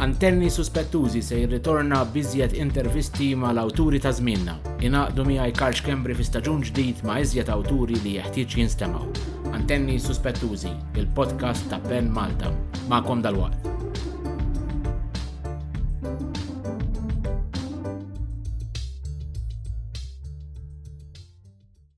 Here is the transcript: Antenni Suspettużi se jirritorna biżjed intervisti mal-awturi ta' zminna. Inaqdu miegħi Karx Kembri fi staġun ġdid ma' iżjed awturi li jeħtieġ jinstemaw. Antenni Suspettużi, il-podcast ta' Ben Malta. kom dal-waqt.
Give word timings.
Antenni 0.00 0.48
Suspettużi 0.50 1.20
se 1.22 1.36
jirritorna 1.38 1.98
biżjed 2.12 2.54
intervisti 2.56 3.26
mal-awturi 3.36 4.00
ta' 4.00 4.14
zminna. 4.16 4.54
Inaqdu 4.88 5.26
miegħi 5.28 5.52
Karx 5.58 5.84
Kembri 5.88 6.16
fi 6.16 6.24
staġun 6.28 6.62
ġdid 6.70 7.02
ma' 7.04 7.18
iżjed 7.26 7.52
awturi 7.56 7.98
li 8.06 8.14
jeħtieġ 8.16 8.56
jinstemaw. 8.62 9.04
Antenni 9.58 9.98
Suspettużi, 10.00 10.72
il-podcast 11.02 11.68
ta' 11.74 11.82
Ben 11.88 12.08
Malta. 12.20 12.54
kom 13.10 13.20
dal-waqt. 13.28 14.00